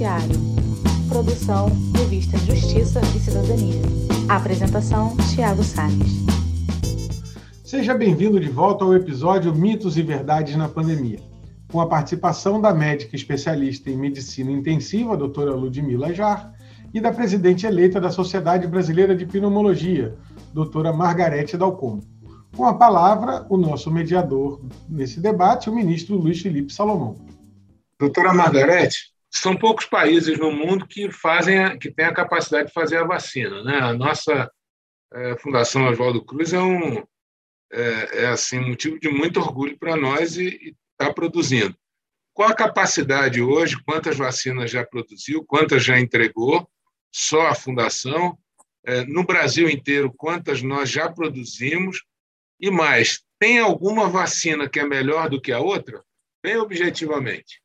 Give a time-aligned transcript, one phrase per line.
[0.00, 0.36] Noticiário.
[1.10, 3.82] Produção Revista Justiça e Cidadania.
[4.30, 6.24] Apresentação Tiago Salles.
[7.62, 11.20] Seja bem-vindo de volta ao episódio Mitos e Verdades na Pandemia,
[11.70, 16.50] com a participação da médica especialista em medicina intensiva, a doutora Ludmila Jar,
[16.94, 20.16] e da presidente eleita da Sociedade Brasileira de Pneumologia,
[20.54, 22.00] doutora Margarete Dalcon.
[22.56, 27.16] Com a palavra, o nosso mediador nesse debate, o ministro Luiz Felipe Salomão.
[27.98, 32.96] Doutora Margarete, são poucos países no mundo que fazem, que têm a capacidade de fazer
[32.98, 33.78] a vacina, né?
[33.78, 34.50] A nossa
[35.12, 37.06] é, Fundação Oswaldo Cruz é um
[37.72, 41.76] é, é assim motivo de muito orgulho para nós e está produzindo.
[42.32, 43.80] Qual a capacidade hoje?
[43.84, 45.44] Quantas vacinas já produziu?
[45.44, 46.68] Quantas já entregou?
[47.12, 48.36] Só a fundação.
[48.84, 52.02] É, no Brasil inteiro, quantas nós já produzimos?
[52.58, 56.02] E mais, tem alguma vacina que é melhor do que a outra?
[56.42, 57.59] Bem objetivamente.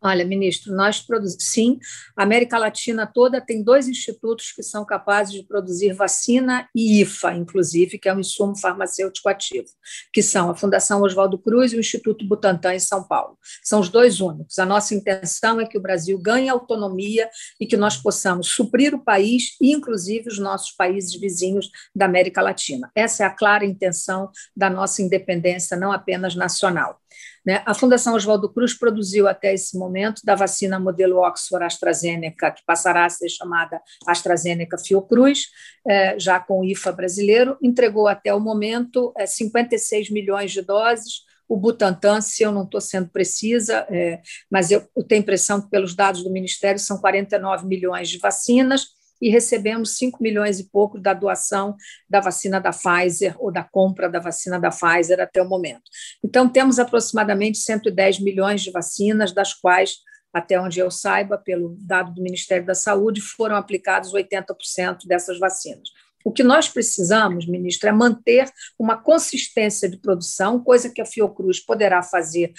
[0.00, 1.44] Olha, ministro, nós produzimos.
[1.44, 1.78] Sim,
[2.16, 7.34] a América Latina toda tem dois institutos que são capazes de produzir vacina e IFA,
[7.34, 9.66] inclusive, que é um insumo farmacêutico ativo,
[10.12, 13.36] que são a Fundação Oswaldo Cruz e o Instituto Butantan, em São Paulo.
[13.64, 14.58] São os dois únicos.
[14.60, 17.28] A nossa intenção é que o Brasil ganhe autonomia
[17.60, 22.40] e que nós possamos suprir o país e, inclusive, os nossos países vizinhos da América
[22.40, 22.90] Latina.
[22.94, 27.00] Essa é a clara intenção da nossa independência, não apenas nacional.
[27.46, 27.62] Né?
[27.64, 33.04] A Fundação Oswaldo Cruz produziu até esse momento da vacina modelo Oxford AstraZeneca, que passará
[33.04, 35.46] a ser chamada AstraZeneca Fiocruz,
[35.86, 41.24] é, já com o IFA brasileiro, entregou até o momento 56 é, milhões de doses.
[41.48, 45.70] O Butantan, se eu não estou sendo precisa, é, mas eu, eu tenho impressão que,
[45.70, 50.98] pelos dados do Ministério, são 49 milhões de vacinas e recebemos 5 milhões e pouco
[50.98, 51.76] da doação
[52.08, 55.82] da vacina da Pfizer ou da compra da vacina da Pfizer até o momento.
[56.24, 59.96] Então, temos aproximadamente 110 milhões de vacinas, das quais,
[60.32, 65.88] até onde eu saiba, pelo dado do Ministério da Saúde, foram aplicados 80% dessas vacinas.
[66.26, 71.60] O que nós precisamos, ministro, é manter uma consistência de produção, coisa que a Fiocruz
[71.60, 72.52] poderá fazer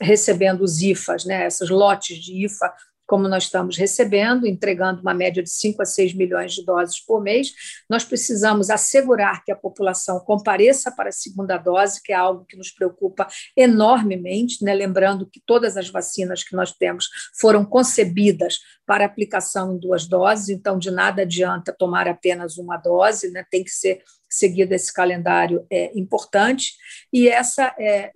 [0.00, 2.72] recebendo os IFAs, né, esses lotes de IFA
[3.08, 7.22] como nós estamos recebendo, entregando uma média de 5 a 6 milhões de doses por
[7.22, 7.54] mês,
[7.88, 12.56] nós precisamos assegurar que a população compareça para a segunda dose, que é algo que
[12.56, 13.26] nos preocupa
[13.56, 14.74] enormemente, né?
[14.74, 17.08] lembrando que todas as vacinas que nós temos
[17.40, 23.30] foram concebidas para aplicação em duas doses, então de nada adianta tomar apenas uma dose,
[23.30, 23.42] né?
[23.50, 26.74] tem que ser seguido esse calendário é importante
[27.10, 28.12] e essa é,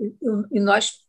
[0.52, 1.02] e nós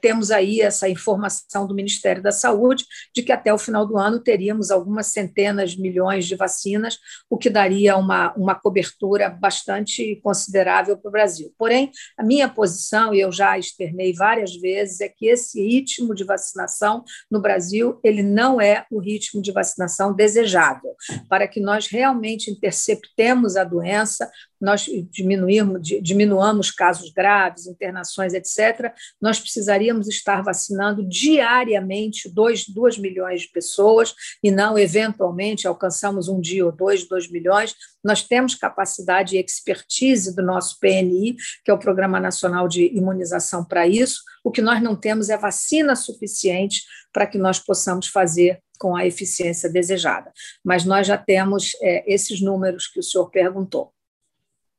[0.00, 2.84] temos aí essa informação do Ministério da Saúde
[3.14, 7.38] de que até o final do ano teríamos algumas centenas de milhões de vacinas, o
[7.38, 11.52] que daria uma, uma cobertura bastante considerável para o Brasil.
[11.58, 16.24] Porém, a minha posição, e eu já externei várias vezes, é que esse ritmo de
[16.24, 20.88] vacinação no Brasil ele não é o ritmo de vacinação desejado.
[21.28, 24.30] Para que nós realmente interceptemos a doença,
[24.62, 33.42] nós diminuirmos, diminuamos casos graves, internações, etc., nós precisaríamos estar vacinando diariamente 2, 2 milhões
[33.42, 37.74] de pessoas e não, eventualmente, alcançamos um dia ou dois, 2 milhões.
[38.04, 43.64] Nós temos capacidade e expertise do nosso PNI, que é o Programa Nacional de Imunização
[43.64, 44.22] para isso.
[44.44, 49.06] O que nós não temos é vacina suficiente para que nós possamos fazer com a
[49.06, 50.32] eficiência desejada.
[50.64, 53.92] Mas nós já temos é, esses números que o senhor perguntou.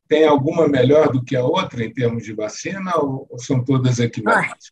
[0.07, 4.71] Tem alguma melhor do que a outra em termos de vacina ou são todas equivalentes?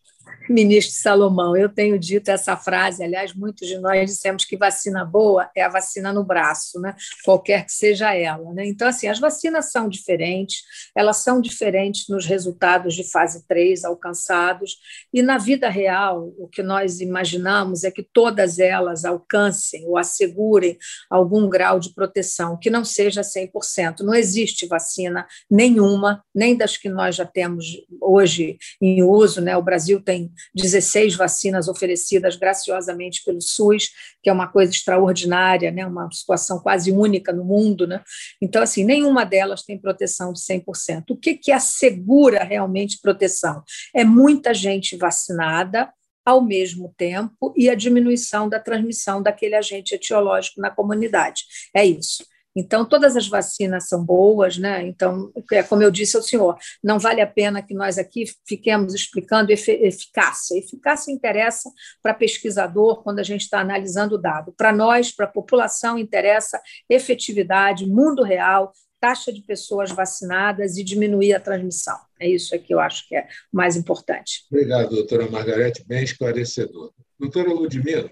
[0.49, 5.49] Ministro Salomão, eu tenho dito essa frase, aliás, muitos de nós dissemos que vacina boa
[5.55, 6.95] é a vacina no braço, né?
[7.23, 8.51] qualquer que seja ela.
[8.53, 8.65] Né?
[8.67, 10.63] Então, assim, as vacinas são diferentes,
[10.95, 14.77] elas são diferentes nos resultados de fase 3 alcançados,
[15.13, 20.77] e na vida real, o que nós imaginamos é que todas elas alcancem ou assegurem
[21.09, 23.99] algum grau de proteção, que não seja 100%.
[24.01, 27.65] Não existe vacina nenhuma, nem das que nós já temos
[28.01, 29.55] hoje em uso, né?
[29.55, 33.89] o Brasil tem 16 vacinas oferecidas graciosamente pelo SUS,
[34.21, 35.85] que é uma coisa extraordinária, né?
[35.85, 37.87] uma situação quase única no mundo.
[37.87, 38.01] Né?
[38.41, 41.11] Então, assim, nenhuma delas tem proteção de 100%.
[41.11, 43.63] O que, que assegura realmente proteção?
[43.93, 45.91] É muita gente vacinada,
[46.25, 51.43] ao mesmo tempo e a diminuição da transmissão daquele agente etiológico na comunidade.
[51.75, 52.23] É isso.
[52.55, 54.85] Então, todas as vacinas são boas, né?
[54.85, 58.93] Então, é como eu disse ao senhor, não vale a pena que nós aqui fiquemos
[58.93, 60.57] explicando eficácia.
[60.57, 61.69] Eficácia interessa
[62.01, 64.53] para pesquisador quando a gente está analisando o dado.
[64.53, 71.33] Para nós, para a população, interessa efetividade, mundo real, taxa de pessoas vacinadas e diminuir
[71.33, 71.97] a transmissão.
[72.19, 74.45] É isso que eu acho que é mais importante.
[74.51, 76.93] Obrigado, doutora Margarete, bem esclarecedor.
[77.17, 78.11] Doutora Ludmila,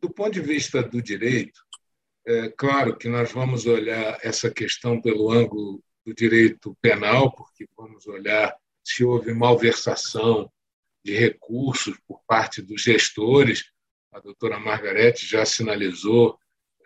[0.00, 1.60] do ponto de vista do direito,
[2.26, 8.06] é claro que nós vamos olhar essa questão pelo ângulo do direito penal, porque vamos
[8.06, 10.50] olhar se houve malversação
[11.04, 13.70] de recursos por parte dos gestores.
[14.12, 16.36] A doutora Margarete já sinalizou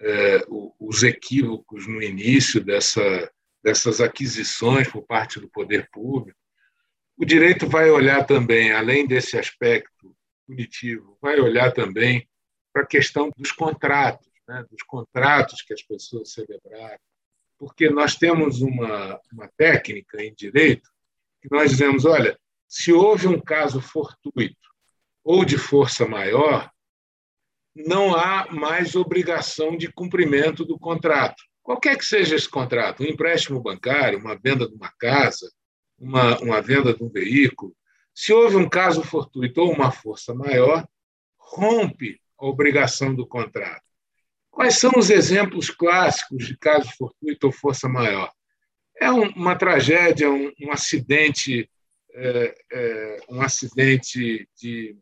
[0.00, 0.44] é,
[0.78, 3.30] os equívocos no início dessa,
[3.62, 6.38] dessas aquisições por parte do poder público.
[7.16, 10.14] O direito vai olhar também, além desse aspecto
[10.46, 12.28] punitivo, vai olhar também
[12.72, 16.98] para a questão dos contratos, né, dos contratos que as pessoas celebraram,
[17.56, 20.90] porque nós temos uma, uma técnica em direito
[21.40, 22.36] que nós dizemos, olha,
[22.66, 24.56] se houve um caso fortuito
[25.22, 26.68] ou de força maior,
[27.74, 31.42] não há mais obrigação de cumprimento do contrato.
[31.62, 35.50] Qualquer que seja esse contrato, um empréstimo bancário, uma venda de uma casa,
[35.96, 37.74] uma, uma venda de um veículo,
[38.12, 40.86] se houve um caso fortuito ou uma força maior,
[41.38, 43.89] rompe a obrigação do contrato.
[44.50, 48.30] Quais são os exemplos clássicos de caso fortuito ou força maior?
[49.00, 51.70] É uma tragédia, um, um acidente,
[52.12, 54.96] é, é, um acidente de,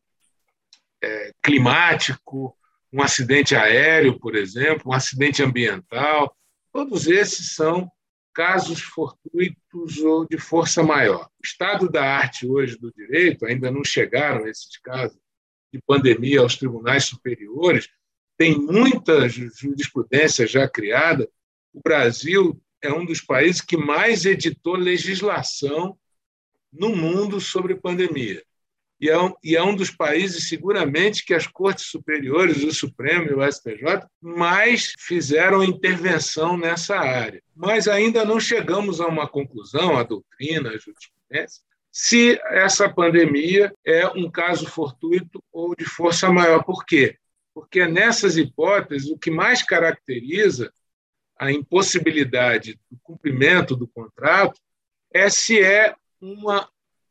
[1.03, 2.57] é, climático,
[2.93, 6.37] um acidente aéreo, por exemplo, um acidente ambiental.
[6.73, 7.91] Todos esses são
[8.33, 11.25] casos fortuitos ou de força maior.
[11.25, 15.19] O estado da arte hoje do direito, ainda não chegaram esses casos
[15.73, 17.89] de pandemia aos tribunais superiores,
[18.39, 21.29] tem muita jurisprudência já criada.
[21.75, 25.99] O Brasil é um dos países que mais editou legislação
[26.73, 28.43] no mundo sobre pandemia.
[29.01, 33.27] E é, um, e é um dos países, seguramente, que as cortes superiores, o Supremo
[33.27, 37.43] e o STJ, mais fizeram intervenção nessa área.
[37.55, 41.63] Mas ainda não chegamos a uma conclusão, a doutrina, a jurisprudência,
[41.93, 46.65] se essa pandemia é um caso fortuito ou de força maior.
[46.65, 47.17] Por quê?
[47.59, 50.73] Porque nessas hipóteses, o que mais caracteriza
[51.37, 54.61] a impossibilidade do cumprimento do contrato
[55.13, 56.71] é se é uma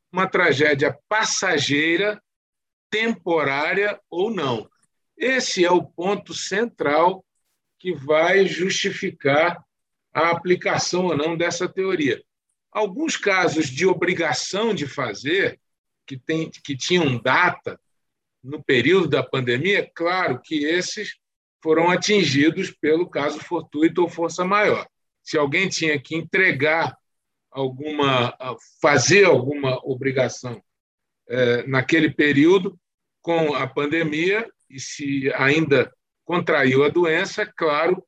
[0.09, 2.23] uma tragédia passageira,
[2.89, 4.69] temporária ou não.
[5.17, 7.25] Esse é o ponto central
[7.77, 9.61] que vai justificar
[10.13, 12.23] a aplicação ou não dessa teoria.
[12.71, 15.59] Alguns casos de obrigação de fazer,
[16.05, 17.77] que, tem, que tinham data
[18.43, 21.15] no período da pandemia, claro que esses
[21.61, 24.87] foram atingidos pelo caso fortuito ou força maior.
[25.23, 26.95] Se alguém tinha que entregar
[27.51, 28.35] alguma
[28.81, 30.61] fazer alguma obrigação
[31.27, 32.79] é, naquele período
[33.21, 35.91] com a pandemia e se ainda
[36.23, 38.03] contraiu a doença, é claro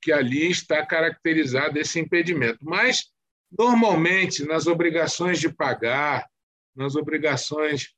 [0.00, 2.58] que ali está caracterizado esse impedimento.
[2.60, 3.10] Mas
[3.56, 6.28] normalmente nas obrigações de pagar,
[6.74, 7.94] nas obrigações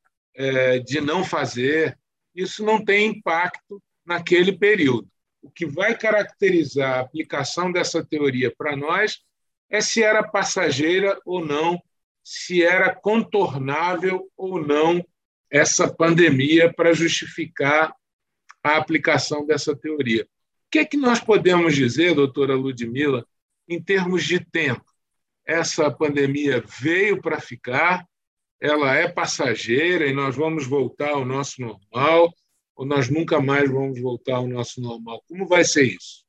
[0.85, 1.99] de não fazer,
[2.35, 5.09] isso não tem impacto naquele período.
[5.41, 9.21] O que vai caracterizar a aplicação dessa teoria para nós
[9.71, 11.81] é se era passageira ou não,
[12.23, 15.05] se era contornável ou não
[15.51, 17.95] essa pandemia para justificar
[18.63, 20.25] a aplicação dessa teoria.
[20.25, 20.27] O
[20.71, 23.25] que, é que nós podemos dizer, doutora Ludmila,
[23.69, 24.85] em termos de tempo?
[25.47, 28.05] Essa pandemia veio para ficar,
[28.65, 32.33] ela é passageira e nós vamos voltar ao nosso normal,
[32.75, 35.23] ou nós nunca mais vamos voltar ao nosso normal?
[35.29, 36.25] Como vai ser isso?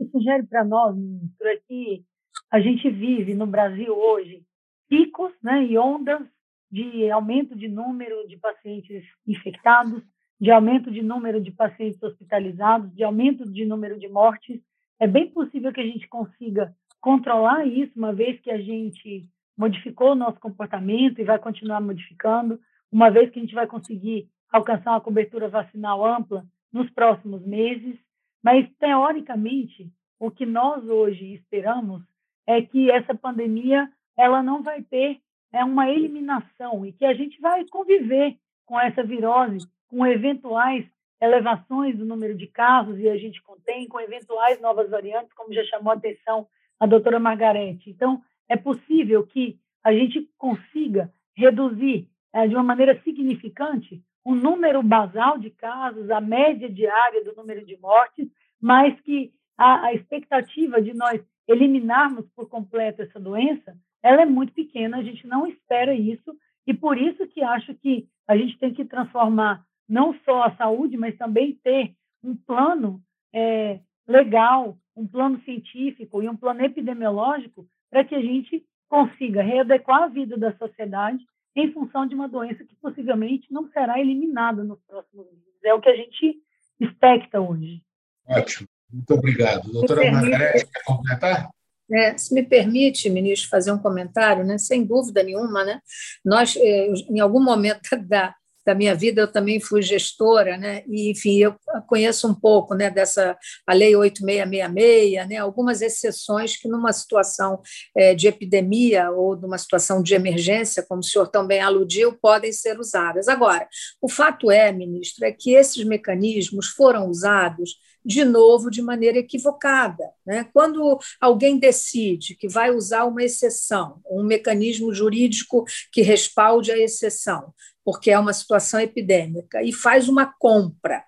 [0.00, 2.02] Isso sugere para nós, ministro, é que
[2.50, 4.42] a gente vive no Brasil hoje
[4.88, 6.22] picos né, e ondas
[6.70, 10.02] de aumento de número de pacientes infectados,
[10.40, 14.62] de aumento de número de pacientes hospitalizados, de aumento de número de mortes.
[14.98, 20.12] É bem possível que a gente consiga controlar isso, uma vez que a gente modificou
[20.12, 22.60] o nosso comportamento e vai continuar modificando,
[22.90, 27.96] uma vez que a gente vai conseguir alcançar uma cobertura vacinal ampla nos próximos meses.
[28.42, 32.02] Mas, teoricamente, o que nós hoje esperamos
[32.46, 35.20] é que essa pandemia ela não vai ter
[35.52, 40.86] é, uma eliminação e que a gente vai conviver com essa virose, com eventuais
[41.20, 45.64] elevações do número de casos, e a gente contém, com eventuais novas variantes, como já
[45.64, 46.46] chamou a atenção
[46.78, 47.88] a doutora Margarete.
[47.88, 54.82] Então, é possível que a gente consiga reduzir é, de uma maneira significante o número
[54.82, 58.28] basal de casos, a média diária do número de mortes,
[58.60, 64.52] mas que a, a expectativa de nós eliminarmos por completo essa doença, ela é muito
[64.52, 66.36] pequena, a gente não espera isso,
[66.66, 70.96] e por isso que acho que a gente tem que transformar não só a saúde,
[70.96, 73.00] mas também ter um plano
[73.32, 77.64] é, legal, um plano científico e um plano epidemiológico
[77.96, 81.24] para que a gente consiga readequar a vida da sociedade
[81.56, 85.64] em função de uma doença que possivelmente não será eliminada nos próximos meses.
[85.64, 86.36] É o que a gente
[86.78, 87.82] espera expecta hoje.
[88.28, 89.72] Ótimo, muito obrigado.
[89.72, 91.48] Doutora Margarete, quer completar?
[91.90, 94.58] É, se me permite, ministro, fazer um comentário, né?
[94.58, 95.80] sem dúvida nenhuma, né?
[96.22, 98.34] nós, eh, em algum momento da,
[98.66, 100.82] da minha vida eu também fui gestora, né?
[100.88, 101.54] E enfim, eu
[101.86, 105.36] conheço um pouco, né, dessa a lei 8666, né?
[105.36, 107.62] Algumas exceções que numa situação
[107.96, 112.80] é, de epidemia ou numa situação de emergência, como o senhor também aludiu, podem ser
[112.80, 113.28] usadas.
[113.28, 113.68] Agora,
[114.02, 120.04] o fato é, ministro, é que esses mecanismos foram usados de novo de maneira equivocada.
[120.24, 120.48] Né?
[120.52, 127.52] Quando alguém decide que vai usar uma exceção, um mecanismo jurídico que respalde a exceção,
[127.84, 131.02] porque é uma situação epidêmica, e faz uma compra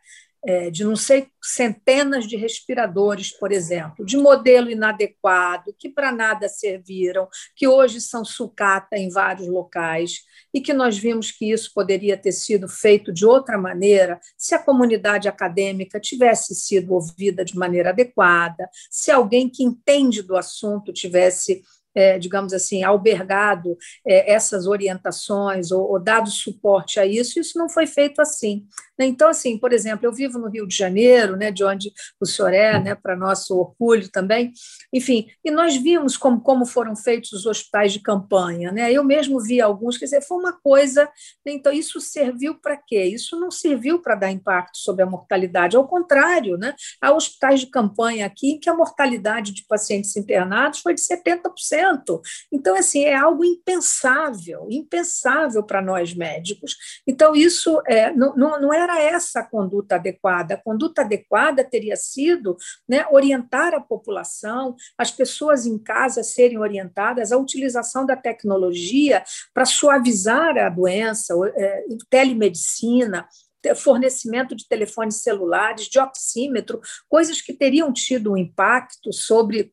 [0.49, 6.49] é, de não sei centenas de respiradores, por exemplo, de modelo inadequado, que para nada
[6.49, 10.21] serviram, que hoje são sucata em vários locais,
[10.55, 14.59] e que nós vimos que isso poderia ter sido feito de outra maneira se a
[14.59, 21.63] comunidade acadêmica tivesse sido ouvida de maneira adequada, se alguém que entende do assunto tivesse
[21.95, 23.77] é, digamos assim, albergado
[24.07, 28.67] é, essas orientações ou, ou, dado suporte a isso, isso não foi feito assim.
[28.99, 29.07] Né?
[29.07, 32.53] Então, assim, por exemplo, eu vivo no Rio de Janeiro, né, de onde o senhor
[32.53, 34.53] é, né, para nosso orgulho também,
[34.93, 38.73] enfim, e nós vimos como, como foram feitos os hospitais de campanha.
[38.73, 38.93] Né?
[38.93, 41.05] Eu mesmo vi alguns, quer dizer, foi uma coisa.
[41.45, 41.53] Né?
[41.53, 43.05] Então, isso serviu para quê?
[43.05, 46.75] Isso não serviu para dar impacto sobre a mortalidade, ao contrário, né?
[47.01, 52.21] há hospitais de campanha aqui em que a mortalidade de pacientes internados foi de 70%.
[52.53, 56.77] Então, assim, é algo impensável, impensável para nós médicos.
[57.07, 60.55] Então, isso é, não, não era essa a conduta adequada.
[60.55, 62.57] A conduta adequada teria sido
[62.89, 69.67] né, orientar a população, as pessoas em casa serem orientadas à utilização da tecnologia para
[69.67, 73.29] suavizar a doença, é, telemedicina,
[73.77, 79.73] fornecimento de telefones celulares, de oxímetro, coisas que teriam tido um impacto sobre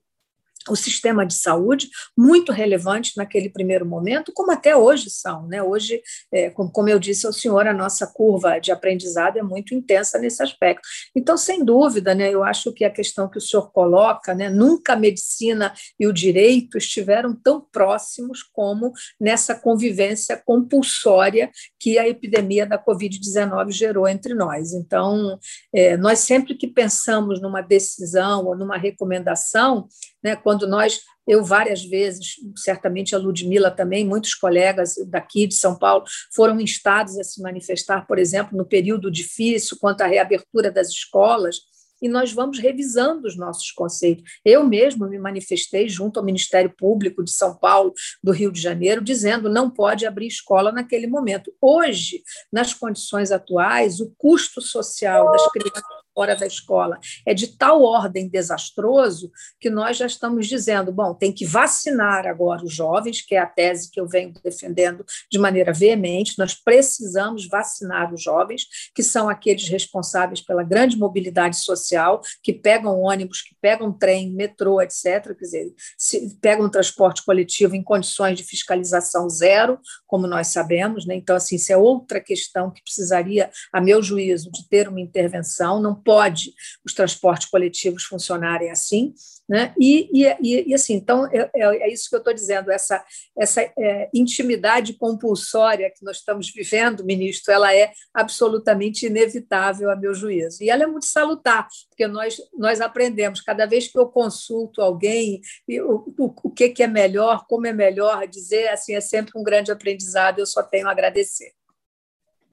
[0.69, 5.47] o sistema de saúde, muito relevante naquele primeiro momento, como até hoje são.
[5.47, 5.61] Né?
[5.61, 10.17] Hoje, é, como eu disse ao senhor, a nossa curva de aprendizado é muito intensa
[10.17, 10.87] nesse aspecto.
[11.15, 14.93] Então, sem dúvida, né, eu acho que a questão que o senhor coloca, né, nunca
[14.93, 22.65] a medicina e o direito estiveram tão próximos como nessa convivência compulsória que a epidemia
[22.65, 24.73] da Covid-19 gerou entre nós.
[24.73, 25.39] Então,
[25.73, 29.87] é, nós sempre que pensamos numa decisão ou numa recomendação,
[30.25, 35.77] né, quando nós, eu várias vezes, certamente a Ludmila também, muitos colegas daqui de São
[35.77, 36.03] Paulo
[36.33, 41.59] foram instados a se manifestar, por exemplo, no período difícil quanto à reabertura das escolas,
[42.01, 44.23] e nós vamos revisando os nossos conceitos.
[44.43, 49.03] Eu mesmo me manifestei junto ao Ministério Público de São Paulo, do Rio de Janeiro,
[49.03, 51.53] dizendo não pode abrir escola naquele momento.
[51.61, 55.83] Hoje, nas condições atuais, o custo social das crianças
[56.15, 59.29] fora da escola é de tal ordem desastroso
[59.59, 63.45] que nós já estamos dizendo, bom, tem que vacinar agora os jovens, que é a
[63.45, 68.63] tese que eu venho defendendo de maneira veemente, nós precisamos vacinar os jovens,
[68.95, 74.81] que são aqueles responsáveis pela grande mobilidade social, que pegam ônibus, que pegam trem, metrô,
[74.81, 81.05] etc., quer dizer, se pegam transporte coletivo em condições de fiscalização zero, como nós sabemos,
[81.05, 81.15] né?
[81.15, 85.81] então, assim, isso é outra questão que precisaria, a meu juízo, de ter uma intervenção,
[85.81, 86.53] não pode
[86.85, 89.13] os transportes coletivos funcionarem assim,
[89.47, 89.73] né?
[89.79, 93.03] E, e, e assim, então é, é, é, isso que eu estou dizendo, essa,
[93.37, 100.13] essa é, intimidade compulsória que nós estamos vivendo, ministro, ela é absolutamente inevitável a meu
[100.13, 100.63] juízo.
[100.63, 105.41] E ela é muito salutar, porque nós, nós aprendemos, cada vez que eu consulto alguém,
[105.69, 109.43] o, o, o que, que é melhor, como é melhor dizer, assim, é sempre um
[109.43, 111.51] grande aprendizado, eu só tenho a agradecer.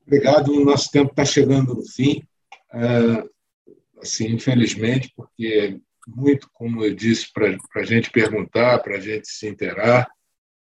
[0.07, 2.23] Obrigado, o nosso tempo está chegando no fim.
[2.75, 3.25] É,
[4.03, 9.49] assim, infelizmente, porque muito, como eu disse, para a gente perguntar, para a gente se
[9.49, 10.11] interar.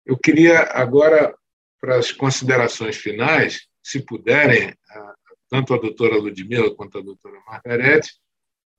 [0.06, 1.34] Eu queria agora,
[1.80, 4.74] para as considerações finais, se puderem,
[5.50, 8.12] tanto a doutora Ludmila quanto a doutora Margarete,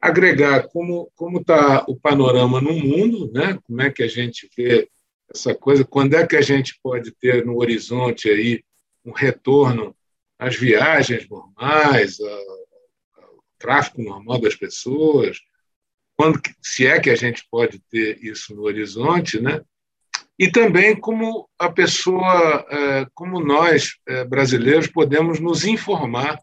[0.00, 3.58] agregar como como está o panorama no mundo, né?
[3.64, 4.88] Como é que a gente vê
[5.32, 5.84] essa coisa?
[5.84, 8.62] Quando é que a gente pode ter no horizonte aí
[9.04, 9.94] um retorno
[10.38, 12.18] às viagens normais,
[13.60, 15.38] tráfico normal das pessoas,
[16.16, 19.60] quando se é que a gente pode ter isso no horizonte, né?
[20.38, 26.38] E também como a pessoa, é, como nós é, brasileiros podemos nos informar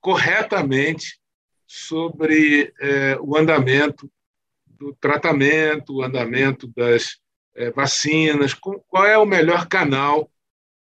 [0.00, 1.18] corretamente
[1.66, 4.10] sobre é, o andamento
[4.66, 7.16] do tratamento, o andamento das
[7.74, 10.30] vacinas, qual é o melhor canal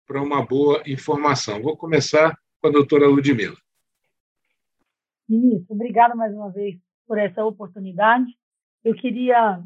[0.07, 1.63] para uma boa informação.
[1.63, 3.57] Vou começar com a doutora Ludmila.
[5.29, 8.27] Ministro, obrigada mais uma vez por essa oportunidade.
[8.85, 9.63] Eu queria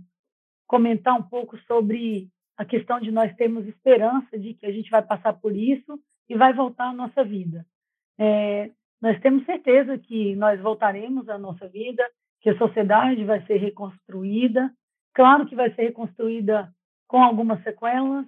[0.66, 5.02] comentar um pouco sobre a questão de nós termos esperança de que a gente vai
[5.02, 5.98] passar por isso
[6.28, 7.66] e vai voltar à nossa vida.
[8.18, 12.06] É, nós temos certeza que nós voltaremos à nossa vida,
[12.40, 14.70] que a sociedade vai ser reconstruída.
[15.14, 16.72] Claro que vai ser reconstruída
[17.08, 18.26] com algumas sequelas,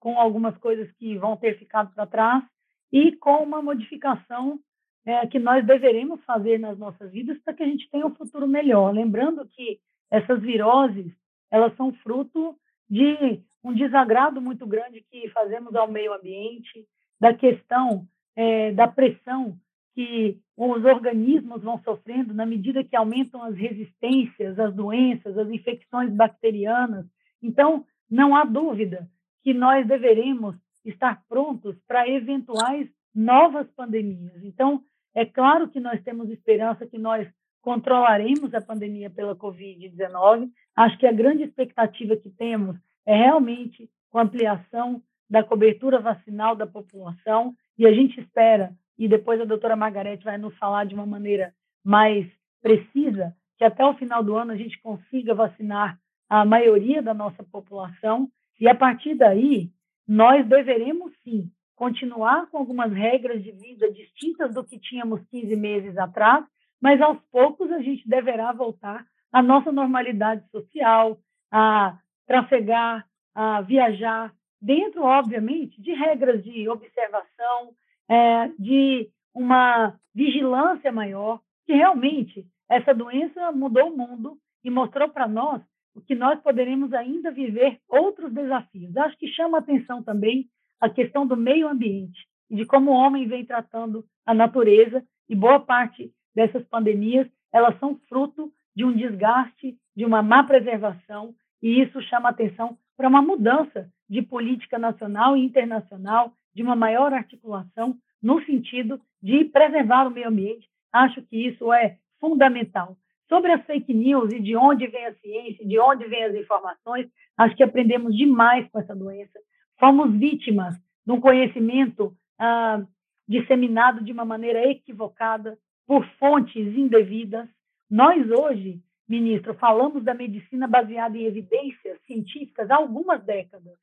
[0.00, 2.44] com algumas coisas que vão ter ficado para trás
[2.92, 4.58] e com uma modificação
[5.04, 8.46] é, que nós deveremos fazer nas nossas vidas para que a gente tenha um futuro
[8.46, 8.92] melhor.
[8.92, 9.80] Lembrando que
[10.10, 11.12] essas viroses
[11.50, 12.56] elas são fruto
[12.88, 16.86] de um desagrado muito grande que fazemos ao meio ambiente,
[17.20, 19.56] da questão é, da pressão
[19.94, 26.10] que os organismos vão sofrendo na medida que aumentam as resistências, as doenças, as infecções
[26.12, 27.06] bacterianas.
[27.42, 29.08] Então, não há dúvida
[29.42, 34.42] que nós deveremos estar prontos para eventuais novas pandemias.
[34.42, 34.82] Então,
[35.14, 37.28] é claro que nós temos esperança que nós
[37.60, 40.50] controlaremos a pandemia pela Covid-19.
[40.74, 42.76] Acho que a grande expectativa que temos
[43.06, 49.08] é realmente com a ampliação da cobertura vacinal da população, e a gente espera, e
[49.08, 52.26] depois a doutora Margarete vai nos falar de uma maneira mais
[52.60, 57.42] precisa, que até o final do ano a gente consiga vacinar a maioria da nossa
[57.44, 58.28] população,
[58.60, 59.70] e a partir daí,
[60.06, 61.50] nós deveremos sim
[61.82, 66.44] continuar com algumas regras de vida distintas do que tínhamos 15 meses atrás,
[66.80, 71.18] mas aos poucos a gente deverá voltar à nossa normalidade social,
[71.50, 77.74] a trafegar, a viajar, dentro, obviamente, de regras de observação,
[78.08, 85.26] é, de uma vigilância maior, que realmente essa doença mudou o mundo e mostrou para
[85.26, 85.60] nós
[86.06, 88.96] que nós poderemos ainda viver outros desafios.
[88.96, 90.48] Acho que chama atenção também
[90.82, 95.36] a questão do meio ambiente e de como o homem vem tratando a natureza e
[95.36, 101.80] boa parte dessas pandemias elas são fruto de um desgaste, de uma má preservação e
[101.80, 107.96] isso chama atenção para uma mudança de política nacional e internacional, de uma maior articulação
[108.20, 110.68] no sentido de preservar o meio ambiente.
[110.92, 112.96] Acho que isso é fundamental.
[113.28, 117.08] Sobre as fake news e de onde vem a ciência, de onde vem as informações,
[117.38, 119.38] acho que aprendemos demais com essa doença.
[119.82, 122.86] Fomos vítimas de um conhecimento ah,
[123.26, 127.48] disseminado de uma maneira equivocada por fontes indevidas.
[127.90, 133.76] Nós hoje ministro, falamos da medicina baseada em evidências científicas há algumas décadas.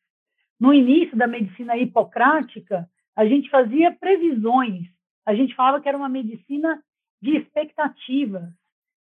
[0.57, 4.87] No início da medicina hipocrática, a gente fazia previsões,
[5.25, 6.81] a gente falava que era uma medicina
[7.21, 8.49] de expectativas.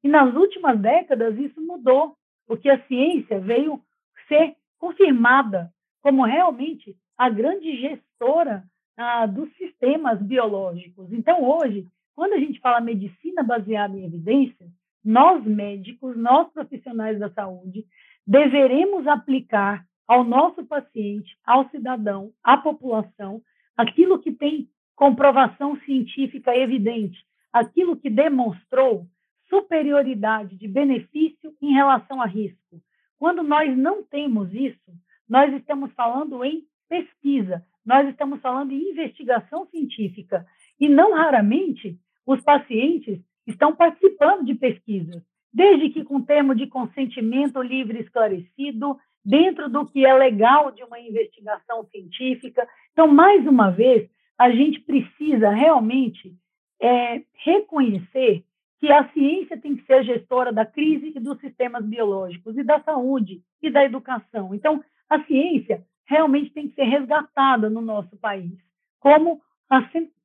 [0.02, 3.82] E nas últimas décadas isso mudou, porque a ciência veio
[4.28, 5.70] ser confirmada
[6.06, 8.62] como realmente a grande gestora
[8.96, 11.12] ah, dos sistemas biológicos.
[11.12, 14.70] Então, hoje, quando a gente fala medicina baseada em evidências,
[15.04, 17.84] nós médicos, nós profissionais da saúde,
[18.24, 23.42] deveremos aplicar ao nosso paciente, ao cidadão, à população,
[23.76, 27.18] aquilo que tem comprovação científica evidente,
[27.52, 29.08] aquilo que demonstrou
[29.48, 32.80] superioridade de benefício em relação a risco.
[33.18, 34.85] Quando nós não temos isso,
[35.28, 40.46] nós estamos falando em pesquisa, nós estamos falando em investigação científica.
[40.78, 47.62] E não raramente os pacientes estão participando de pesquisas, desde que com termo de consentimento
[47.62, 52.66] livre esclarecido, dentro do que é legal de uma investigação científica.
[52.92, 54.08] Então, mais uma vez,
[54.38, 56.32] a gente precisa realmente
[56.80, 58.44] é, reconhecer
[58.78, 62.80] que a ciência tem que ser gestora da crise e dos sistemas biológicos, e da
[62.82, 64.54] saúde, e da educação.
[64.54, 68.52] Então, a ciência realmente tem que ser resgatada no nosso país,
[69.00, 69.40] como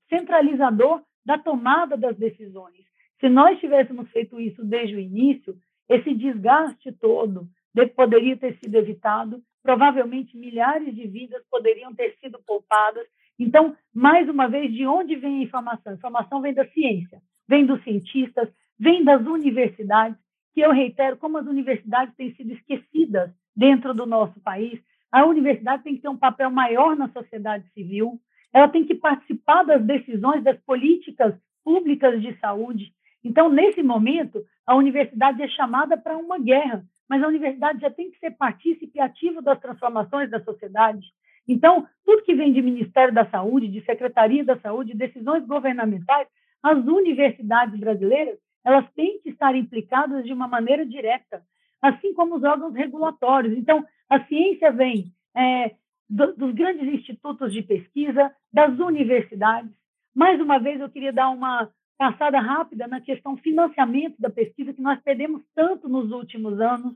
[0.10, 2.86] centralizador da tomada das decisões.
[3.20, 5.56] Se nós tivéssemos feito isso desde o início,
[5.90, 7.48] esse desgaste todo
[7.96, 13.06] poderia ter sido evitado, provavelmente milhares de vidas poderiam ter sido poupadas.
[13.40, 15.94] Então, mais uma vez, de onde vem a informação?
[15.94, 20.18] A informação vem da ciência, vem dos cientistas, vem das universidades,
[20.54, 24.80] que eu reitero, como as universidades têm sido esquecidas dentro do nosso país,
[25.12, 28.20] a universidade tem que ter um papel maior na sociedade civil,
[28.54, 31.34] ela tem que participar das decisões das políticas
[31.64, 37.28] públicas de saúde, então, nesse momento, a universidade é chamada para uma guerra, mas a
[37.28, 41.08] universidade já tem que ser partícipe ativo das transformações da sociedade.
[41.48, 46.28] Então, tudo que vem de Ministério da Saúde, de Secretaria da Saúde, decisões governamentais,
[46.64, 51.44] as universidades brasileiras, elas têm que estar implicadas de uma maneira direta,
[51.82, 53.58] assim como os órgãos regulatórios.
[53.58, 55.76] Então, a ciência vem é,
[56.10, 59.72] do, dos grandes institutos de pesquisa, das universidades.
[60.14, 64.82] Mais uma vez, eu queria dar uma passada rápida na questão financiamento da pesquisa, que
[64.82, 66.96] nós perdemos tanto nos últimos anos.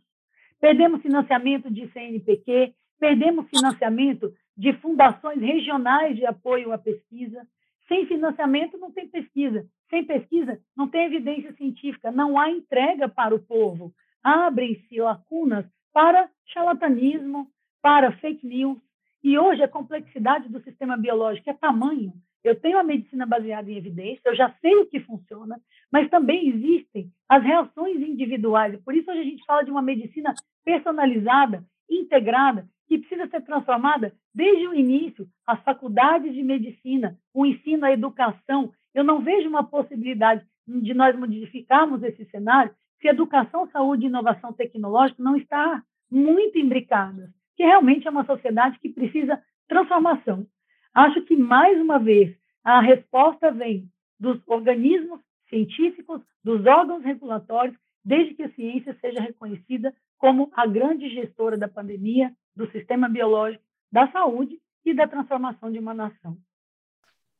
[0.60, 7.45] Perdemos financiamento de CNPq, perdemos financiamento de fundações regionais de apoio à pesquisa.
[7.88, 9.65] Sem financiamento não tem pesquisa.
[9.89, 12.12] Sem pesquisa não tem evidência científica.
[12.12, 13.93] Não há entrega para o povo.
[14.25, 17.47] Abrem-se lacunas para charlatanismo,
[17.79, 18.79] para fake news.
[19.23, 22.11] E hoje a complexidade do sistema biológico é tamanho.
[22.43, 25.61] Eu tenho a medicina baseada em evidência, eu já sei o que funciona,
[25.91, 28.81] mas também existem as reações individuais.
[28.83, 30.33] Por isso hoje a gente fala de uma medicina
[30.63, 37.85] personalizada, integrada, que precisa ser transformada desde o início, as faculdades de medicina, o ensino,
[37.85, 38.71] a educação.
[38.91, 44.53] Eu não vejo uma possibilidade de nós modificarmos esse cenário se educação, saúde e inovação
[44.53, 50.45] tecnológica não está muito imbricadas, que realmente é uma sociedade que precisa transformação.
[50.93, 58.34] Acho que, mais uma vez, a resposta vem dos organismos científicos, dos órgãos regulatórios, desde
[58.36, 64.10] que a ciência seja reconhecida como a grande gestora da pandemia, do sistema biológico, da
[64.12, 66.38] saúde e da transformação de uma nação.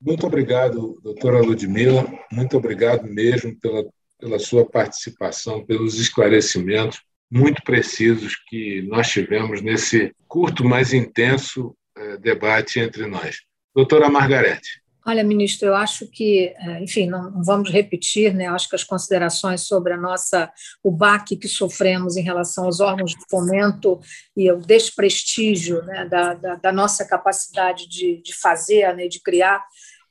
[0.02, 2.04] Muito obrigado, doutora Ludmila.
[2.32, 3.86] Muito obrigado mesmo pela,
[4.20, 12.18] pela sua participação, pelos esclarecimentos muito precisos que nós tivemos nesse curto, mas intenso eh,
[12.18, 13.42] debate entre nós.
[13.74, 14.86] Doutora Margarete.
[15.08, 18.48] Olha, ministro, eu acho que, é, enfim, não, vamos repetir, né?
[18.48, 20.52] Acho que as considerações sobre a nossa
[20.84, 24.00] o baque que sofremos em relação aos órgãos de fomento
[24.36, 29.64] e o desprestígio né, da, da, da nossa capacidade de, de fazer, né, de criar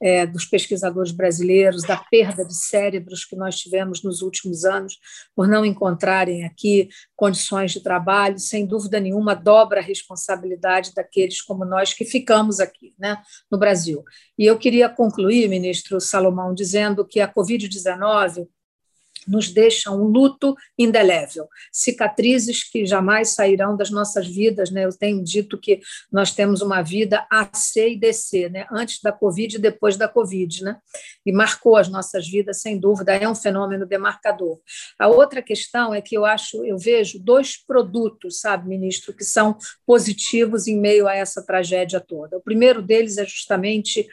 [0.05, 4.99] é, dos pesquisadores brasileiros, da perda de cérebros que nós tivemos nos últimos anos,
[5.35, 11.65] por não encontrarem aqui condições de trabalho, sem dúvida nenhuma, dobra a responsabilidade daqueles como
[11.65, 13.17] nós que ficamos aqui né,
[13.51, 14.05] no Brasil.
[14.39, 18.47] E eu queria concluir, ministro Salomão, dizendo que a Covid-19
[19.27, 24.71] nos deixa um luto indelével, cicatrizes que jamais sairão das nossas vidas.
[24.71, 24.85] Né?
[24.85, 28.67] Eu tenho dito que nós temos uma vida A, C e DC, né?
[28.71, 30.77] antes da Covid e depois da Covid, né?
[31.25, 34.59] e marcou as nossas vidas, sem dúvida, é um fenômeno demarcador.
[34.99, 39.57] A outra questão é que eu acho, eu vejo dois produtos, sabe, ministro, que são
[39.87, 42.37] positivos em meio a essa tragédia toda.
[42.37, 44.07] O primeiro deles é justamente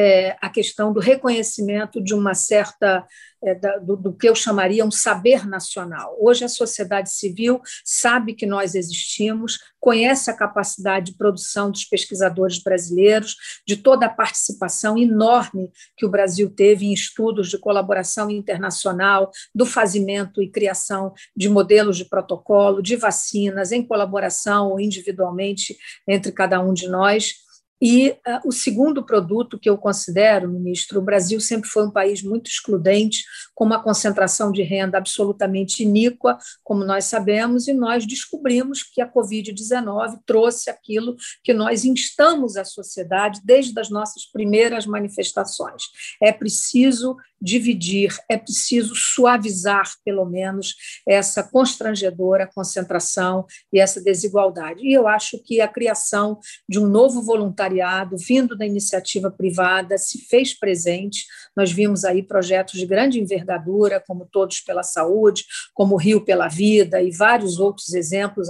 [0.00, 3.04] é, a questão do reconhecimento de uma certa
[3.42, 6.16] é, do, do, que eu chamaria um saber nacional.
[6.20, 12.62] Hoje a sociedade civil sabe que nós existimos, conhece a capacidade de produção dos pesquisadores
[12.62, 13.34] brasileiros,
[13.66, 19.66] de toda a participação enorme que o Brasil teve em estudos de colaboração internacional, do
[19.66, 26.60] fazimento e criação de modelos de protocolo, de vacinas, em colaboração ou individualmente entre cada
[26.60, 27.47] um de nós
[27.80, 32.22] e uh, o segundo produto que eu considero, ministro, o Brasil sempre foi um país
[32.22, 38.82] muito excludente, com uma concentração de renda absolutamente iníqua, como nós sabemos, e nós descobrimos
[38.82, 45.84] que a Covid-19 trouxe aquilo que nós instamos à sociedade desde as nossas primeiras manifestações.
[46.20, 50.74] É preciso dividir, é preciso suavizar, pelo menos,
[51.06, 54.80] essa constrangedora concentração e essa desigualdade.
[54.84, 60.26] E eu acho que a criação de um novo voluntariado vindo da iniciativa privada se
[60.26, 61.24] fez presente.
[61.56, 67.00] Nós vimos aí projetos de grande envergadura, como Todos pela Saúde, como Rio pela Vida
[67.00, 68.48] e vários outros exemplos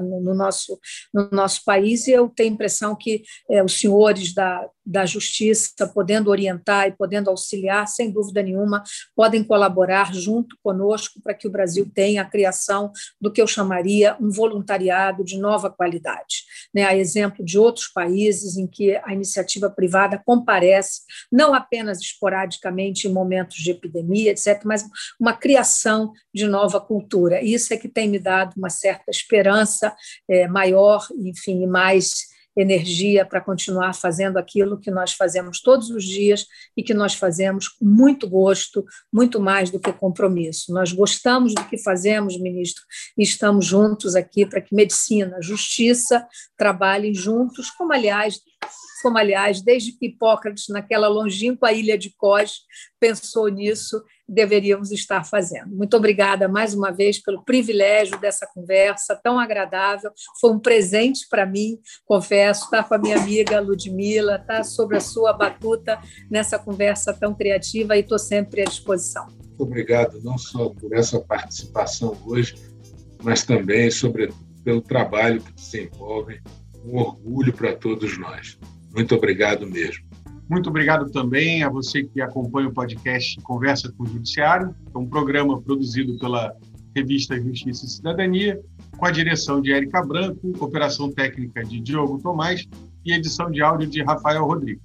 [0.00, 0.78] no nosso,
[1.12, 2.06] no nosso país.
[2.06, 6.92] E eu tenho a impressão que é, os senhores da, da Justiça, podendo orientar e
[6.92, 8.82] podendo auxiliar, sem dúvida nenhuma,
[9.16, 14.16] podem colaborar junto conosco para que o Brasil tenha a criação do que eu chamaria
[14.20, 16.44] um voluntariado de nova qualidade.
[16.74, 16.84] Né?
[16.84, 23.12] A exemplo de outros países em que a iniciativa privada comparece, não apenas esporadicamente em
[23.12, 24.84] momentos de epidemia, etc., mas
[25.18, 27.42] uma criação de nova cultura.
[27.42, 29.94] Isso é que tem me dado uma certa esperança
[30.28, 36.46] é, maior, enfim, mais energia para continuar fazendo aquilo que nós fazemos todos os dias
[36.76, 40.72] e que nós fazemos com muito gosto, muito mais do que compromisso.
[40.72, 42.82] Nós gostamos do que fazemos, ministro,
[43.16, 48.40] e estamos juntos aqui para que medicina, justiça trabalhem juntos, como aliás
[49.02, 52.60] como aliás, desde que Hipócrates, naquela longínqua ilha de Cós,
[53.00, 55.68] pensou nisso deveríamos estar fazendo.
[55.68, 60.10] Muito obrigada mais uma vez pelo privilégio dessa conversa tão agradável.
[60.40, 65.00] Foi um presente para mim, confesso, estar com a minha amiga Ludmila, estar sobre a
[65.00, 69.26] sua batuta nessa conversa tão criativa e estou sempre à disposição.
[69.26, 72.54] Muito obrigado, não só por essa participação hoje,
[73.22, 76.40] mas também, sobretudo, pelo trabalho que desenvolve,
[76.84, 78.58] um orgulho para todos nós.
[78.94, 80.04] Muito obrigado mesmo.
[80.48, 85.06] Muito obrigado também a você que acompanha o podcast Conversa com o Judiciário, é um
[85.06, 86.54] programa produzido pela
[86.94, 88.60] revista Justiça e Cidadania,
[88.96, 92.68] com a direção de Érica Branco, operação técnica de Diogo Tomás
[93.04, 94.82] e edição de áudio de Rafael Rodrigues.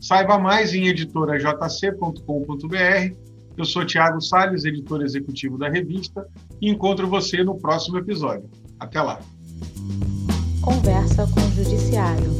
[0.00, 3.16] Saiba mais em editorajc.com.br.
[3.56, 6.24] Eu sou Tiago Sales, editor executivo da revista,
[6.60, 8.48] e encontro você no próximo episódio.
[8.78, 9.20] Até lá.
[10.60, 12.30] Conversa com o Judiciário.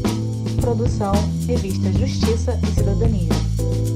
[0.61, 1.13] Produção
[1.47, 3.88] Revista Justiça e Cidadania.